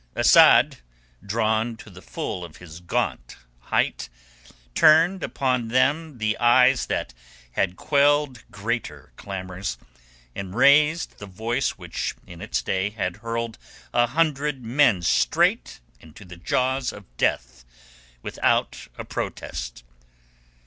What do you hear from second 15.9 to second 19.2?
into the jaws of death without a